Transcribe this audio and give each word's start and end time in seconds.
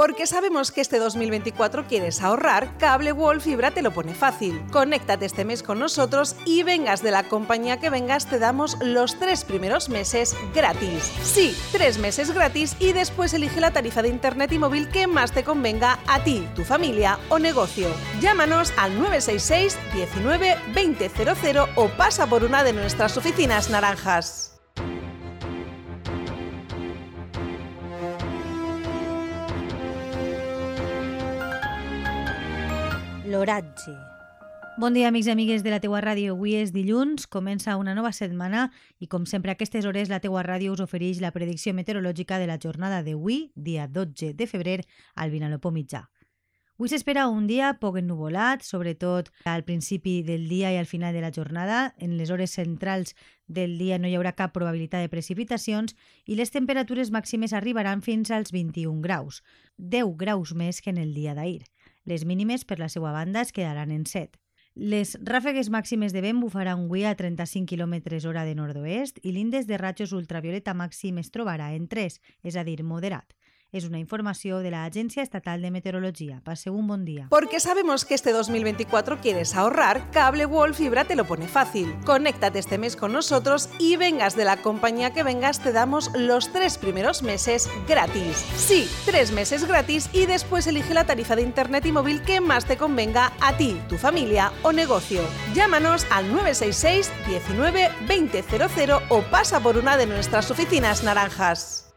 Porque 0.00 0.26
sabemos 0.26 0.72
que 0.72 0.80
este 0.80 0.98
2024 0.98 1.86
quieres 1.86 2.22
ahorrar, 2.22 2.78
Cable 2.78 3.12
Wall 3.12 3.42
Fibra 3.42 3.70
te 3.70 3.82
lo 3.82 3.90
pone 3.90 4.14
fácil. 4.14 4.58
Conéctate 4.72 5.26
este 5.26 5.44
mes 5.44 5.62
con 5.62 5.78
nosotros 5.78 6.36
y 6.46 6.62
vengas 6.62 7.02
de 7.02 7.10
la 7.10 7.24
compañía 7.24 7.80
que 7.80 7.90
vengas, 7.90 8.24
te 8.24 8.38
damos 8.38 8.78
los 8.80 9.18
tres 9.18 9.44
primeros 9.44 9.90
meses 9.90 10.34
gratis. 10.54 11.12
Sí, 11.22 11.54
tres 11.70 11.98
meses 11.98 12.32
gratis 12.32 12.76
y 12.78 12.94
después 12.94 13.34
elige 13.34 13.60
la 13.60 13.72
tarifa 13.72 14.00
de 14.00 14.08
internet 14.08 14.50
y 14.52 14.58
móvil 14.58 14.88
que 14.88 15.06
más 15.06 15.32
te 15.32 15.44
convenga 15.44 15.98
a 16.06 16.24
ti, 16.24 16.48
tu 16.56 16.64
familia 16.64 17.18
o 17.28 17.38
negocio. 17.38 17.88
Llámanos 18.22 18.72
al 18.78 18.98
966 18.98 19.78
19 19.92 20.56
2000 20.72 21.58
o 21.74 21.88
pasa 21.98 22.26
por 22.26 22.42
una 22.44 22.64
de 22.64 22.72
nuestras 22.72 23.18
oficinas 23.18 23.68
naranjas. 23.68 24.59
L'oratge. 33.30 33.92
Bon 34.82 34.90
dia, 34.96 35.06
amics 35.06 35.28
i 35.28 35.30
amigues 35.30 35.62
de 35.62 35.70
la 35.70 35.78
teua 35.78 36.00
ràdio. 36.02 36.32
Avui 36.34 36.56
és 36.58 36.72
dilluns, 36.74 37.28
comença 37.30 37.76
una 37.78 37.92
nova 37.94 38.10
setmana 38.16 38.64
i, 38.98 39.06
com 39.06 39.22
sempre, 39.22 39.52
a 39.52 39.54
aquestes 39.54 39.86
hores 39.86 40.10
la 40.10 40.18
teua 40.24 40.42
ràdio 40.42 40.72
us 40.74 40.82
ofereix 40.82 41.20
la 41.22 41.30
predicció 41.30 41.70
meteorològica 41.76 42.40
de 42.42 42.48
la 42.50 42.58
jornada 42.58 43.04
d'avui, 43.06 43.52
dia 43.54 43.86
12 43.86 44.32
de 44.34 44.48
febrer, 44.50 44.80
al 45.14 45.30
Vinalopó 45.30 45.70
mitjà. 45.70 46.08
Avui 46.80 46.90
s'espera 46.90 47.28
un 47.28 47.46
dia 47.46 47.74
poc 47.78 48.00
ennuvolat, 48.00 48.64
sobretot 48.66 49.30
al 49.44 49.62
principi 49.68 50.22
del 50.26 50.48
dia 50.50 50.72
i 50.74 50.80
al 50.80 50.90
final 50.90 51.14
de 51.14 51.22
la 51.22 51.30
jornada. 51.30 51.94
En 52.02 52.16
les 52.18 52.32
hores 52.34 52.56
centrals 52.58 53.14
del 53.46 53.78
dia 53.78 54.00
no 54.00 54.10
hi 54.10 54.16
haurà 54.18 54.32
cap 54.34 54.56
probabilitat 54.56 55.06
de 55.06 55.12
precipitacions 55.12 55.94
i 56.26 56.40
les 56.40 56.50
temperatures 56.50 57.14
màximes 57.14 57.54
arribaran 57.54 58.02
fins 58.02 58.32
als 58.34 58.50
21 58.50 59.04
graus, 59.04 59.44
10 59.76 60.16
graus 60.18 60.56
més 60.56 60.82
que 60.82 60.90
en 60.90 60.98
el 60.98 61.14
dia 61.14 61.36
d'ahir. 61.38 61.68
Les 62.04 62.24
mínimes, 62.24 62.64
per 62.64 62.78
la 62.78 62.88
seva 62.88 63.12
banda, 63.12 63.42
es 63.42 63.52
quedaran 63.52 63.90
en 63.90 64.06
7. 64.06 64.38
Les 64.74 65.16
ràfegues 65.26 65.68
màximes 65.68 66.14
de 66.14 66.22
vent 66.22 66.38
bufaran 66.40 66.86
avui 66.86 67.02
a 67.04 67.16
35 67.18 67.66
km 67.66 67.96
hora 68.28 68.44
de 68.46 68.54
nord-oest 68.54 69.18
i 69.26 69.32
l'índex 69.34 69.66
de 69.66 69.76
ratxos 69.76 70.14
ultravioleta 70.14 70.74
màxim 70.74 71.18
es 71.18 71.32
trobarà 71.34 71.72
en 71.74 71.88
3, 71.90 72.20
és 72.46 72.56
a 72.56 72.64
dir, 72.64 72.78
moderat. 72.84 73.34
Es 73.72 73.84
una 73.84 74.00
información 74.00 74.64
de 74.64 74.72
la 74.72 74.84
Agencia 74.84 75.22
Estatal 75.22 75.62
de 75.62 75.70
Meteorología. 75.70 76.40
Pase 76.42 76.70
un 76.70 76.88
buen 76.88 77.04
día. 77.04 77.28
Porque 77.30 77.60
sabemos 77.60 78.04
que 78.04 78.14
este 78.14 78.32
2024 78.32 79.20
quieres 79.20 79.54
ahorrar, 79.54 80.10
Cable 80.10 80.44
Wall 80.44 80.74
Fibra 80.74 81.04
te 81.04 81.14
lo 81.14 81.24
pone 81.24 81.46
fácil. 81.46 81.94
Conéctate 82.04 82.58
este 82.58 82.78
mes 82.78 82.96
con 82.96 83.12
nosotros 83.12 83.68
y 83.78 83.94
vengas 83.94 84.34
de 84.34 84.44
la 84.44 84.56
compañía 84.56 85.12
que 85.12 85.22
vengas, 85.22 85.60
te 85.60 85.70
damos 85.70 86.10
los 86.16 86.52
tres 86.52 86.78
primeros 86.78 87.22
meses 87.22 87.70
gratis. 87.86 88.44
Sí, 88.56 88.88
tres 89.04 89.30
meses 89.30 89.64
gratis 89.68 90.10
y 90.12 90.26
después 90.26 90.66
elige 90.66 90.92
la 90.92 91.04
tarifa 91.04 91.36
de 91.36 91.42
internet 91.42 91.86
y 91.86 91.92
móvil 91.92 92.22
que 92.22 92.40
más 92.40 92.64
te 92.64 92.76
convenga 92.76 93.32
a 93.40 93.56
ti, 93.56 93.80
tu 93.88 93.98
familia 93.98 94.50
o 94.64 94.72
negocio. 94.72 95.22
Llámanos 95.54 96.08
al 96.10 96.28
966 96.32 97.12
19 97.28 97.88
2000 98.08 98.92
o 99.10 99.22
pasa 99.30 99.60
por 99.60 99.76
una 99.76 99.96
de 99.96 100.06
nuestras 100.06 100.50
oficinas 100.50 101.04
naranjas. 101.04 101.89